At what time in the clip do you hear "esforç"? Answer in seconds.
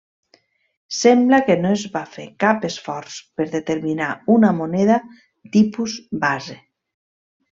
2.69-3.19